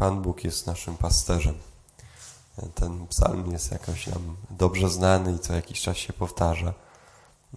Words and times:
Pan 0.00 0.22
Bóg 0.22 0.44
jest 0.44 0.66
naszym 0.66 0.96
pasterzem. 0.96 1.54
Ten 2.74 3.06
psalm 3.06 3.52
jest 3.52 3.72
jakoś 3.72 4.06
nam 4.06 4.36
dobrze 4.50 4.88
znany 4.88 5.32
i 5.32 5.38
co 5.38 5.54
jakiś 5.54 5.80
czas 5.80 5.96
się 5.96 6.12
powtarza. 6.12 6.74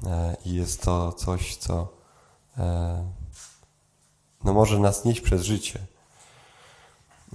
E, 0.06 0.38
I 0.46 0.54
jest 0.54 0.82
to 0.82 1.12
coś, 1.12 1.56
co 1.56 1.88
e, 2.58 3.12
no 4.44 4.54
może 4.54 4.80
nas 4.80 5.06
nieść 5.06 5.22
przez 5.22 5.42
życie. 5.42 5.80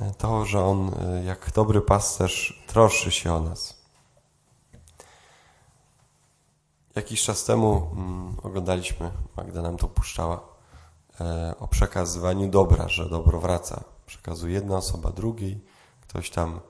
E, 0.01 0.15
to, 0.19 0.45
że 0.45 0.65
On 0.65 0.91
jak 1.25 1.53
dobry 1.53 1.81
pasterz 1.81 2.63
troszczy 2.67 3.11
się 3.11 3.35
o 3.35 3.41
nas. 3.41 3.77
Jakiś 6.95 7.23
czas 7.23 7.45
temu 7.45 7.91
mm, 7.93 8.37
oglądaliśmy, 8.43 9.11
Magda 9.37 9.63
nam 9.63 9.77
to 9.77 9.89
puszczała, 9.89 10.41
o 11.61 11.69
przekazywaniu 11.69 12.49
dobra, 12.49 12.89
że 12.89 13.09
dobro 13.09 13.41
wraca. 13.41 13.98
Przekazuje 14.09 14.55
jedna 14.55 14.77
osoba 14.77 15.11
drugiej, 15.11 15.61
ktoś 16.01 16.31
tam 16.31 16.61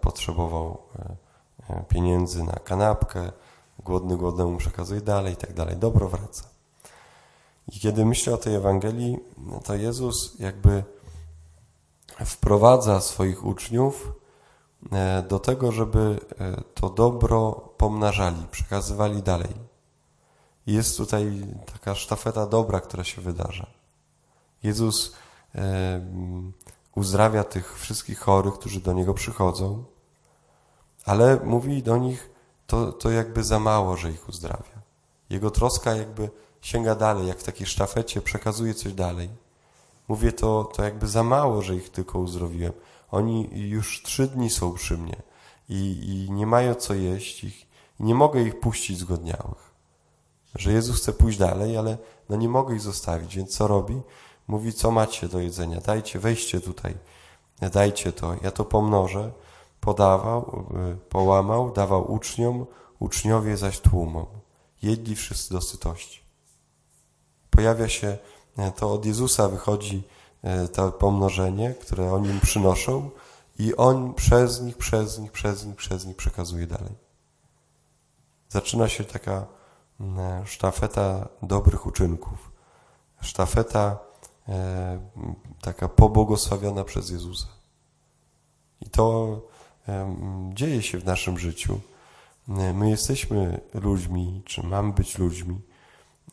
potrzebował 0.00 0.78
pieniędzy 1.88 2.44
na 2.44 2.52
kanapkę, 2.52 3.32
głodny 3.78 4.16
głodnemu 4.16 4.56
przekazuje 4.56 5.00
dalej 5.00 5.32
i 5.32 5.36
tak 5.36 5.52
dalej. 5.52 5.76
Dobro 5.76 6.08
wraca. 6.08 6.44
I 7.68 7.80
kiedy 7.80 8.04
myślę 8.04 8.34
o 8.34 8.36
tej 8.36 8.54
Ewangelii, 8.54 9.18
to 9.64 9.74
Jezus 9.74 10.36
jakby 10.38 10.84
wprowadza 12.24 13.00
swoich 13.00 13.44
uczniów 13.44 14.12
e, 14.92 15.22
do 15.22 15.38
tego, 15.38 15.72
żeby 15.72 16.20
e, 16.38 16.62
to 16.74 16.90
dobro 16.90 17.52
pomnażali, 17.76 18.46
przekazywali 18.50 19.22
dalej. 19.22 19.54
Jest 20.66 20.96
tutaj 20.96 21.46
taka 21.72 21.94
sztafeta 21.94 22.46
dobra, 22.46 22.80
która 22.80 23.04
się 23.04 23.22
wydarza. 23.22 23.66
Jezus 24.62 25.14
e, 25.54 26.00
uzdrawia 26.96 27.44
tych 27.44 27.78
wszystkich 27.78 28.18
chorych, 28.18 28.54
którzy 28.54 28.80
do 28.80 28.92
Niego 28.92 29.14
przychodzą, 29.14 29.84
ale 31.04 31.40
mówi 31.44 31.82
do 31.82 31.96
nich, 31.96 32.30
to, 32.66 32.92
to 32.92 33.10
jakby 33.10 33.44
za 33.44 33.58
mało, 33.60 33.96
że 33.96 34.10
ich 34.10 34.28
uzdrawia. 34.28 34.82
Jego 35.30 35.50
troska 35.50 35.94
jakby 35.94 36.30
sięga 36.60 36.94
dalej, 36.94 37.26
jak 37.26 37.38
w 37.38 37.44
takiej 37.44 37.66
sztafecie, 37.66 38.22
przekazuje 38.22 38.74
coś 38.74 38.92
dalej. 38.92 39.28
Mówię 40.08 40.32
to, 40.32 40.64
to 40.64 40.82
jakby 40.84 41.06
za 41.06 41.22
mało, 41.22 41.62
że 41.62 41.76
ich 41.76 41.90
tylko 41.90 42.18
uzdrowiłem. 42.18 42.72
Oni 43.10 43.48
już 43.52 44.02
trzy 44.02 44.26
dni 44.26 44.50
są 44.50 44.72
przy 44.72 44.98
mnie 44.98 45.16
i, 45.68 46.26
i 46.28 46.32
nie 46.32 46.46
mają 46.46 46.74
co 46.74 46.94
jeść 46.94 47.44
ich, 47.44 47.66
nie 48.00 48.14
mogę 48.14 48.42
ich 48.42 48.60
puścić 48.60 48.98
zgodniałych. 48.98 49.74
Że 50.54 50.72
Jezus 50.72 51.00
chce 51.00 51.12
pójść 51.12 51.38
dalej, 51.38 51.76
ale 51.76 51.98
no 52.28 52.36
nie 52.36 52.48
mogę 52.48 52.74
ich 52.74 52.80
zostawić, 52.80 53.36
więc 53.36 53.56
co 53.56 53.66
robi? 53.66 54.00
Mówi, 54.48 54.72
co 54.72 54.90
macie 54.90 55.28
do 55.28 55.40
jedzenia, 55.40 55.80
dajcie, 55.80 56.18
weźcie 56.18 56.60
tutaj, 56.60 56.94
dajcie 57.72 58.12
to, 58.12 58.36
ja 58.42 58.50
to 58.50 58.64
pomnożę, 58.64 59.32
podawał, 59.80 60.66
y, 60.92 60.96
połamał, 60.96 61.72
dawał 61.72 62.12
uczniom, 62.12 62.66
uczniowie 62.98 63.56
zaś 63.56 63.80
tłumom. 63.80 64.26
Jedli 64.82 65.16
wszyscy 65.16 65.54
do 65.54 65.60
sytości. 65.60 66.26
Pojawia 67.50 67.88
się, 67.88 68.18
e, 68.56 68.72
to 68.72 68.92
od 68.92 69.06
Jezusa 69.06 69.48
wychodzi 69.48 70.02
e, 70.42 70.68
to 70.68 70.92
pomnożenie, 70.92 71.74
które 71.74 72.12
oni 72.12 72.28
mu 72.28 72.40
przynoszą 72.40 73.10
i 73.58 73.76
on 73.76 74.14
przez 74.14 74.60
nich, 74.60 74.76
przez 74.76 75.18
nich, 75.18 75.32
przez 75.32 75.66
nich, 75.66 75.76
przez 75.76 76.06
nich 76.06 76.16
przekazuje 76.16 76.66
dalej. 76.66 76.92
Zaczyna 78.48 78.88
się 78.88 79.04
taka 79.04 79.46
sztafeta 80.44 81.28
dobrych 81.42 81.86
uczynków. 81.86 82.52
Sztafeta 83.20 83.98
e, 84.48 85.00
taka 85.60 85.88
pobłogosławiona 85.88 86.84
przez 86.84 87.10
Jezusa. 87.10 87.46
I 88.80 88.90
to 88.90 89.40
dzieje 90.54 90.82
się 90.82 90.98
w 90.98 91.04
naszym 91.04 91.38
życiu. 91.38 91.80
My 92.48 92.90
jesteśmy 92.90 93.60
ludźmi, 93.74 94.42
czy 94.44 94.62
mamy 94.62 94.92
być 94.92 95.18
ludźmi, 95.18 95.60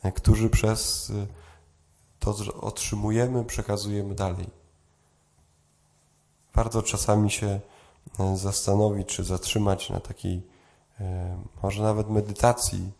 e, 0.02 0.12
którzy 0.12 0.50
przez 0.50 1.10
e, 1.10 1.26
to, 2.18 2.32
że 2.32 2.54
otrzymujemy, 2.54 3.44
przekazujemy 3.44 4.14
dalej. 4.14 4.46
Warto 6.54 6.82
czasami 6.82 7.30
się 7.30 7.60
e, 8.18 8.36
zastanowić, 8.36 9.08
czy 9.08 9.24
zatrzymać 9.24 9.90
na 9.90 10.00
takiej, 10.00 10.54
może 11.62 11.82
nawet 11.82 12.10
medytacji, 12.10 12.92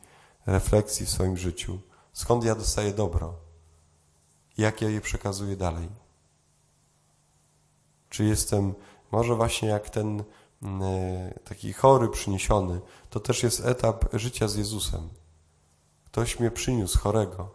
refleksji 0.46 1.06
w 1.06 1.10
swoim 1.10 1.36
życiu. 1.36 1.78
Skąd 2.12 2.44
ja 2.44 2.54
dostaję 2.54 2.92
dobro? 2.92 3.43
Jak 4.58 4.82
ja 4.82 4.88
je 4.88 5.00
przekazuję 5.00 5.56
dalej? 5.56 5.88
Czy 8.08 8.24
jestem, 8.24 8.74
może 9.12 9.34
właśnie 9.34 9.68
jak 9.68 9.90
ten 9.90 10.24
E, 10.64 11.38
taki 11.44 11.72
chory 11.72 12.08
przyniesiony, 12.08 12.80
to 13.10 13.20
też 13.20 13.42
jest 13.42 13.66
etap 13.66 14.04
życia 14.12 14.48
z 14.48 14.54
Jezusem. 14.54 15.08
Ktoś 16.04 16.40
mnie 16.40 16.50
przyniósł 16.50 16.98
chorego. 16.98 17.50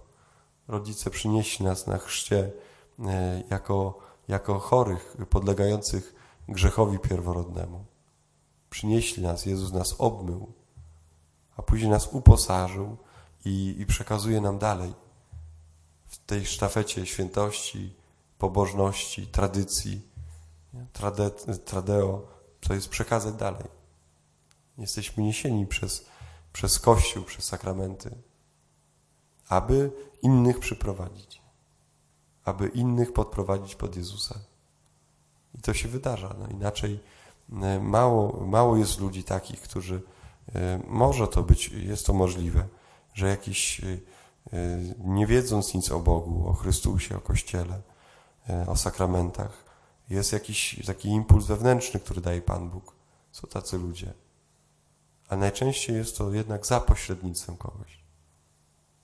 Rodzice 0.68 1.10
przynieśli 1.10 1.66
nas 1.66 1.88
na 1.88 1.98
chrzcie 1.98 2.52
e, 3.00 3.44
jako, 3.50 4.00
jako 4.28 4.60
chorych, 4.60 5.18
podlegających 5.30 6.16
grzechowi 6.50 7.00
pierworodnemu. 7.00 7.86
Przynieśli 8.70 9.24
nas, 9.24 9.46
Jezus 9.46 9.74
nas 9.74 9.96
obmył, 9.98 10.54
a 11.58 11.62
później 11.62 11.90
nas 11.90 12.08
uposażył 12.12 12.98
i, 13.46 13.76
i 13.80 13.86
przekazuje 13.86 14.42
nam 14.42 14.58
dalej 14.60 14.94
tej 16.30 16.46
sztafecie 16.46 17.06
świętości, 17.06 17.94
pobożności, 18.38 19.28
tradycji, 19.28 20.02
trade, 20.94 21.30
tradeo, 21.66 22.28
to 22.60 22.74
jest 22.74 22.90
przekazać 22.90 23.34
dalej. 23.34 23.64
Jesteśmy 24.78 25.24
niesieni 25.24 25.68
przez, 25.68 26.06
przez 26.54 26.80
Kościół, 26.80 27.24
przez 27.24 27.46
sakramenty, 27.46 28.16
aby 29.48 29.92
innych 30.22 30.60
przyprowadzić, 30.60 31.42
aby 32.46 32.68
innych 32.68 33.14
podprowadzić 33.14 33.76
pod 33.76 33.96
Jezusa. 33.96 34.40
I 35.56 35.62
to 35.62 35.74
się 35.74 35.88
wydarza. 35.88 36.36
No 36.40 36.48
inaczej 36.48 37.00
e, 37.62 37.80
mało, 37.80 38.46
mało 38.46 38.78
jest 38.78 39.00
ludzi 39.00 39.24
takich, 39.24 39.62
którzy 39.62 40.02
e, 40.56 40.80
może 40.88 41.28
to 41.28 41.44
być, 41.44 41.70
jest 41.70 42.06
to 42.06 42.14
możliwe, 42.14 42.68
że 43.14 43.28
jakiś 43.28 43.84
e, 43.84 44.19
nie 44.98 45.28
wiedząc 45.28 45.74
nic 45.74 45.92
o 45.92 46.00
Bogu, 46.00 46.48
o 46.50 46.54
Chrystusie, 46.54 47.18
o 47.18 47.22
Kościele, 47.22 47.82
o 48.68 48.76
sakramentach, 48.76 49.64
jest 50.10 50.34
jakiś 50.34 50.86
taki 50.86 51.10
impuls 51.10 51.46
wewnętrzny, 51.46 52.00
który 52.00 52.22
daje 52.22 52.42
Pan 52.42 52.70
Bóg. 52.70 52.96
Są 53.32 53.48
tacy 53.48 53.78
ludzie. 53.78 54.14
A 55.30 55.36
najczęściej 55.36 55.96
jest 55.96 56.18
to 56.18 56.34
jednak 56.34 56.66
za 56.66 56.80
pośrednictwem 56.80 57.58
kogoś. 57.58 58.04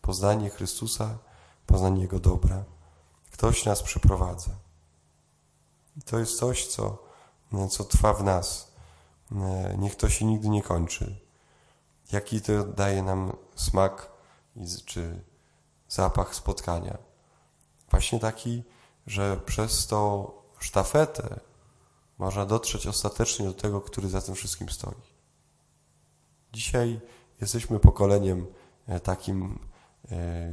Poznanie 0.02 0.50
Chrystusa, 0.50 1.18
poznanie 1.66 2.02
Jego 2.02 2.20
dobra. 2.20 2.64
Ktoś 3.32 3.66
nas 3.66 3.84
przyprowadza. 3.84 4.52
I 5.98 6.02
to 6.02 6.20
jest 6.20 6.38
coś, 6.38 6.68
co, 6.68 7.04
co 7.70 7.84
trwa 7.84 8.14
w 8.14 8.24
nas. 8.24 8.72
Niech 9.78 9.96
to 9.96 10.10
się 10.10 10.26
nigdy 10.26 10.50
nie 10.50 10.64
kończy. 10.64 11.20
Jaki 12.12 12.42
to 12.42 12.64
daje 12.64 13.04
nam 13.04 13.36
smak 13.56 14.12
czy 14.86 15.24
zapach 15.90 16.36
spotkania? 16.36 16.98
Właśnie 17.92 18.20
taki, 18.20 18.64
że 19.08 19.38
przez 19.38 19.88
to 19.88 20.32
sztafetę, 20.60 21.40
można 22.18 22.46
dotrzeć 22.46 22.88
ostatecznie 22.88 23.46
do 23.46 23.54
tego, 23.54 23.82
który 23.82 24.10
za 24.10 24.22
tym 24.22 24.36
wszystkim 24.36 24.70
stoi. 24.70 25.16
Dzisiaj 26.54 27.02
jesteśmy 27.42 27.80
pokoleniem 27.80 28.48
e, 28.88 29.00
takim, 29.00 29.60
e, 30.12 30.52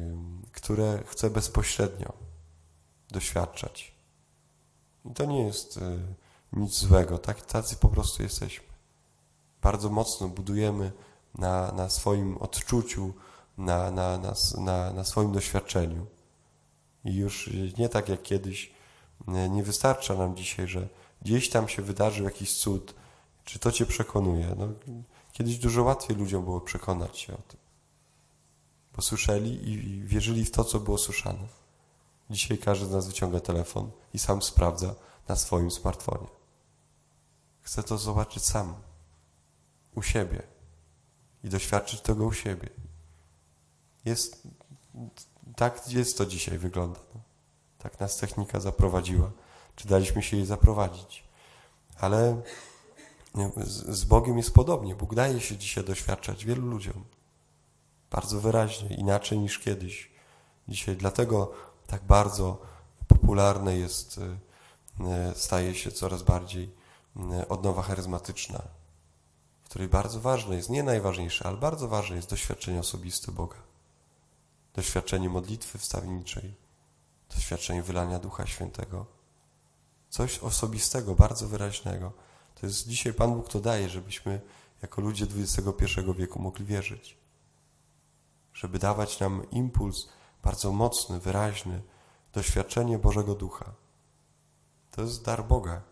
które 0.53 1.03
chce 1.06 1.31
bezpośrednio 1.31 2.12
doświadczać. 3.10 3.94
I 5.04 5.14
to 5.14 5.25
nie 5.25 5.47
jest 5.47 5.76
e, 5.76 5.99
nic 6.52 6.78
złego. 6.78 7.19
Tak, 7.19 7.43
tacy 7.43 7.76
po 7.76 7.88
prostu 7.88 8.23
jesteśmy. 8.23 8.67
Bardzo 9.62 9.90
mocno 9.90 10.28
budujemy 10.28 10.93
na, 11.35 11.73
na 11.73 11.88
swoim 11.88 12.38
odczuciu, 12.38 13.12
na, 13.58 13.90
na, 13.90 14.19
na, 14.19 14.34
na, 14.58 14.93
na 14.93 15.04
swoim 15.04 15.32
doświadczeniu. 15.32 16.06
I 17.04 17.14
już 17.14 17.50
nie 17.78 17.88
tak 17.88 18.08
jak 18.08 18.22
kiedyś 18.22 18.72
nie 19.50 19.62
wystarcza 19.62 20.14
nam 20.14 20.37
dzisiaj, 20.37 20.69
że 20.69 20.88
gdzieś 21.22 21.50
tam 21.50 21.69
się 21.69 21.82
wydarzył 21.82 22.25
jakiś 22.25 22.58
cud. 22.58 22.94
Czy 23.44 23.58
to 23.58 23.72
cię 23.72 23.87
przekonuje? 23.87 24.54
No, 24.58 24.69
kiedyś 25.32 25.58
dużo 25.58 25.82
łatwiej 25.82 26.16
ludziom 26.16 26.44
było 26.44 26.60
przekonać 26.60 27.19
się 27.19 27.32
o 27.34 27.43
tym. 27.43 27.60
Bo 28.96 29.02
słyszeli 29.02 29.69
i 29.70 30.02
wierzyli 30.04 30.44
w 30.44 30.50
to, 30.50 30.64
co 30.64 30.81
było 30.81 30.99
słyszane. 30.99 31.49
Dzisiaj 32.31 32.58
każdy 32.58 32.87
z 32.87 32.90
nas 32.90 33.06
wyciąga 33.06 33.40
telefon 33.40 33.90
i 34.14 34.19
sam 34.19 34.43
sprawdza 34.43 34.94
na 35.28 35.37
swoim 35.37 35.70
smartfonie. 35.70 36.26
Chce 37.60 37.82
to 37.82 37.99
zobaczyć 37.99 38.44
sam, 38.44 38.75
u 39.94 40.02
siebie 40.02 40.43
i 41.44 41.49
doświadczyć 41.49 42.00
tego 42.00 42.25
u 42.25 42.32
siebie. 42.32 42.69
Jest, 44.04 44.49
tak 45.56 45.88
jest 45.93 46.19
to 46.19 46.26
dzisiaj 46.26 46.58
wygląda. 46.58 47.00
No. 47.14 47.20
Tak 47.78 48.00
nas 48.00 48.16
technika 48.16 48.60
zaprowadziła. 48.60 49.31
czy 49.76 49.88
daliśmy 49.88 50.22
się 50.22 50.37
jej 50.37 50.46
zaprowadzić. 50.46 51.25
Ale 52.00 52.43
z 53.66 54.04
Bogiem 54.04 54.37
jest 54.37 54.54
podobnie. 54.54 54.94
Bóg 54.94 55.14
daje 55.14 55.40
się 55.40 55.56
dzisiaj 55.56 55.84
doświadczać 55.84 56.44
wielu 56.44 56.66
ludziom. 56.66 57.04
Bardzo 58.10 58.40
wyraźnie, 58.40 58.96
inaczej 58.96 59.38
niż 59.38 59.58
kiedyś. 59.58 60.10
Dzisiaj 60.69 60.96
dlatego 60.96 61.52
tak 61.87 62.04
bardzo 62.04 62.62
popularne 63.08 63.76
jest, 63.76 64.20
e, 65.00 65.34
staje 65.34 65.75
się 65.75 65.93
coraz 65.93 66.22
bardziej 66.22 66.70
e, 67.32 67.49
odnowa 67.49 67.82
charyzmatyczna, 67.82 68.62
w 69.62 69.69
której 69.69 69.88
bardzo 69.88 70.20
ważne 70.20 70.56
jest, 70.56 70.70
nie 70.70 70.82
najważniejsze, 70.82 71.46
ale 71.46 71.56
bardzo 71.56 71.88
ważne 71.88 72.16
jest 72.16 72.31
doświadczenie 72.31 72.81
osobiste 72.81 73.32
Boga. 73.32 73.56
Doświadczenie 74.74 75.28
modlitwy 75.28 75.78
wstawniczej, 75.78 76.54
doświadczenie 77.34 77.82
wylania 77.82 78.19
Ducha 78.19 78.46
Świętego. 78.46 79.06
Coś 80.08 80.38
osobistego, 80.38 81.14
bardzo 81.14 81.48
wyraźnego. 81.48 82.12
To 82.54 82.66
jest 82.66 82.88
dzisiaj 82.88 83.14
Pan 83.14 83.34
Bóg 83.34 83.48
to 83.48 83.60
daje, 83.60 83.88
żebyśmy 83.88 84.40
jako 84.82 85.00
ludzie 85.00 85.26
XXI 85.36 86.00
wieku 86.19 86.42
mogli 86.42 86.64
wierzyć. 86.64 87.16
Żeby 88.54 88.78
dawać 88.78 89.20
nam 89.20 89.50
impuls 89.50 90.08
bardzo 90.42 90.72
mocny, 90.72 91.20
wyraźny, 91.20 91.82
doświadczenie 92.32 92.98
Bożego 92.98 93.34
Ducha. 93.34 93.75
To 94.90 95.02
jest 95.02 95.25
dar 95.25 95.46
Boga. 95.46 95.82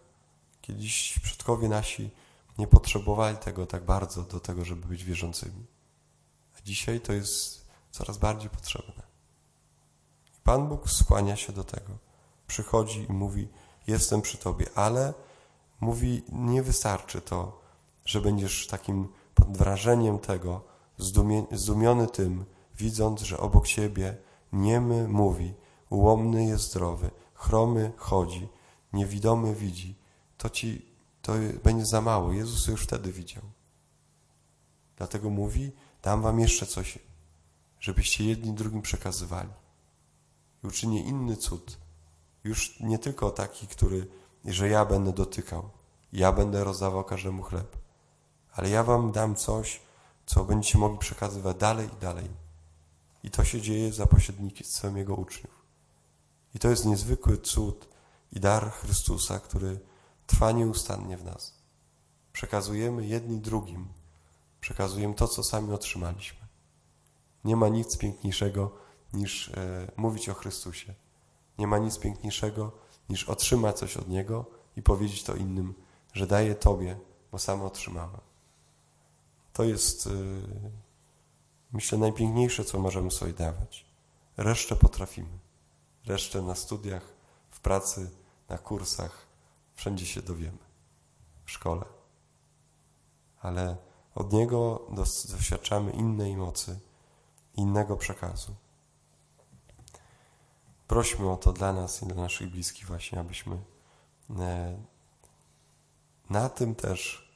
Kiedyś 0.60 1.18
przodkowie 1.22 1.68
nasi 1.68 2.10
nie 2.58 2.66
potrzebowali 2.66 3.36
tego 3.36 3.66
tak 3.66 3.84
bardzo 3.84 4.22
do 4.22 4.40
tego, 4.40 4.64
żeby 4.64 4.86
być 4.86 5.04
wierzącymi. 5.04 5.66
A 6.58 6.62
dzisiaj 6.62 7.00
to 7.00 7.12
jest 7.12 7.69
coraz 7.90 8.18
bardziej 8.18 8.50
potrzebne. 8.50 9.02
Pan 10.44 10.68
Bóg 10.68 10.90
skłania 10.90 11.36
się 11.36 11.52
do 11.52 11.64
tego. 11.64 11.98
Przychodzi 12.46 13.06
i 13.10 13.12
mówi: 13.12 13.48
Jestem 13.86 14.22
przy 14.22 14.38
tobie, 14.38 14.66
ale 14.74 15.14
mówi: 15.80 16.22
Nie 16.32 16.62
wystarczy 16.62 17.20
to, 17.20 17.60
że 18.04 18.20
będziesz 18.20 18.66
takim 18.66 19.08
pod 19.34 19.56
wrażeniem 19.56 20.18
tego, 20.18 20.64
zdumiony 21.52 22.06
tym, 22.06 22.44
widząc, 22.76 23.20
że 23.20 23.38
obok 23.38 23.66
ciebie 23.66 24.16
niemy 24.52 25.08
mówi, 25.08 25.54
ułomny 25.90 26.44
jest 26.44 26.64
zdrowy, 26.64 27.10
chromy 27.34 27.92
chodzi, 27.96 28.48
niewidomy 28.92 29.54
widzi. 29.54 29.98
To 30.38 30.50
ci 30.50 30.90
to 31.22 31.32
będzie 31.64 31.86
za 31.86 32.00
mało. 32.00 32.32
Jezus 32.32 32.66
już 32.66 32.82
wtedy 32.82 33.12
widział. 33.12 33.42
Dlatego 34.96 35.30
mówi: 35.30 35.72
Dam 36.02 36.22
wam 36.22 36.40
jeszcze 36.40 36.66
coś, 36.66 36.98
żebyście 37.80 38.24
jedni 38.24 38.52
drugim 38.52 38.82
przekazywali 38.82 39.50
i 40.64 40.66
uczynię 40.66 41.02
inny 41.02 41.36
cud. 41.36 41.78
Już 42.44 42.80
nie 42.80 42.98
tylko 42.98 43.30
taki, 43.30 43.66
który, 43.66 44.06
że 44.44 44.68
ja 44.68 44.84
będę 44.84 45.12
dotykał, 45.12 45.70
ja 46.12 46.32
będę 46.32 46.64
rozdawał 46.64 47.04
każdemu 47.04 47.42
chleb, 47.42 47.76
ale 48.52 48.70
ja 48.70 48.84
wam 48.84 49.12
dam 49.12 49.36
coś, 49.36 49.80
co 50.26 50.44
będziecie 50.44 50.78
mogli 50.78 50.98
przekazywać 50.98 51.56
dalej 51.56 51.88
i 51.96 52.00
dalej. 52.00 52.28
I 53.22 53.30
to 53.30 53.44
się 53.44 53.60
dzieje 53.60 53.92
za 53.92 54.06
pośrednictwem 54.06 54.96
Jego 54.96 55.14
uczniów. 55.14 55.60
I 56.54 56.58
to 56.58 56.68
jest 56.68 56.86
niezwykły 56.86 57.38
cud 57.38 57.88
i 58.32 58.40
dar 58.40 58.72
Chrystusa, 58.72 59.38
który 59.38 59.80
trwa 60.26 60.52
nieustannie 60.52 61.16
w 61.16 61.24
nas. 61.24 61.54
Przekazujemy 62.32 63.06
jedni 63.06 63.38
drugim, 63.38 63.88
przekazujemy 64.60 65.14
to, 65.14 65.28
co 65.28 65.44
sami 65.44 65.72
otrzymaliśmy. 65.72 66.49
Nie 67.44 67.56
ma 67.56 67.68
nic 67.68 67.96
piękniejszego 67.96 68.70
niż 69.12 69.48
e, 69.48 69.92
mówić 69.96 70.28
o 70.28 70.34
Chrystusie. 70.34 70.94
Nie 71.58 71.66
ma 71.66 71.78
nic 71.78 71.98
piękniejszego 71.98 72.72
niż 73.08 73.24
otrzymać 73.24 73.78
coś 73.78 73.96
od 73.96 74.08
Niego 74.08 74.44
i 74.76 74.82
powiedzieć 74.82 75.22
to 75.22 75.34
innym, 75.34 75.74
że 76.12 76.26
daję 76.26 76.54
Tobie, 76.54 76.98
bo 77.32 77.38
sam 77.38 77.62
otrzymałem. 77.62 78.20
To 79.52 79.64
jest, 79.64 80.06
e, 80.06 80.10
myślę, 81.72 81.98
najpiękniejsze, 81.98 82.64
co 82.64 82.78
możemy 82.78 83.10
sobie 83.10 83.32
dawać. 83.32 83.86
Resztę 84.36 84.76
potrafimy. 84.76 85.38
Resztę 86.06 86.42
na 86.42 86.54
studiach, 86.54 87.12
w 87.50 87.60
pracy, 87.60 88.10
na 88.48 88.58
kursach, 88.58 89.26
wszędzie 89.74 90.06
się 90.06 90.22
dowiemy. 90.22 90.58
W 91.44 91.50
szkole. 91.50 91.84
Ale 93.40 93.76
od 94.14 94.32
Niego 94.32 94.86
doświadczamy 95.30 95.90
innej 95.90 96.36
mocy, 96.36 96.80
innego 97.54 97.96
przekazu. 97.96 98.54
Prośmy 100.86 101.30
o 101.30 101.36
to 101.36 101.52
dla 101.52 101.72
nas 101.72 102.02
i 102.02 102.06
dla 102.06 102.22
naszych 102.22 102.50
bliskich 102.50 102.86
właśnie, 102.86 103.20
abyśmy 103.20 103.58
e, 104.38 104.78
na 106.30 106.48
tym 106.48 106.74
też 106.74 107.30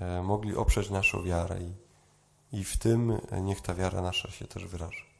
e, 0.00 0.22
mogli 0.22 0.56
oprzeć 0.56 0.90
naszą 0.90 1.22
wiarę 1.22 1.60
i, 1.62 1.72
i 2.52 2.64
w 2.64 2.76
tym 2.76 3.20
niech 3.42 3.60
ta 3.60 3.74
wiara 3.74 4.02
nasza 4.02 4.30
się 4.30 4.46
też 4.46 4.66
wyraża. 4.66 5.15